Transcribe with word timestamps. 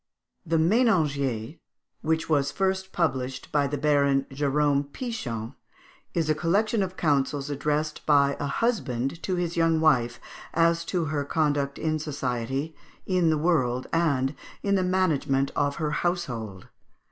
The 0.47 0.57
"Ménagier," 0.57 1.59
which 2.01 2.27
was 2.27 2.51
first 2.51 2.91
published 2.91 3.51
by 3.51 3.67
the 3.67 3.77
Baron 3.77 4.25
Jérôme 4.31 4.89
Pichon, 4.91 5.53
is 6.15 6.27
a 6.27 6.33
collection 6.33 6.81
of 6.81 6.97
counsels 6.97 7.51
addressed 7.51 8.03
by 8.07 8.35
a 8.39 8.47
husband 8.47 9.21
to 9.21 9.35
his 9.35 9.55
young 9.57 9.79
wife, 9.79 10.19
as 10.55 10.85
to 10.85 11.05
her 11.13 11.23
conduct 11.23 11.77
in 11.77 11.99
society, 11.99 12.75
in 13.05 13.29
the 13.29 13.37
world, 13.37 13.85
and 13.93 14.33
in 14.63 14.73
the 14.73 14.81
management 14.81 15.51
of 15.55 15.75
her 15.75 15.91
household. 15.91 16.69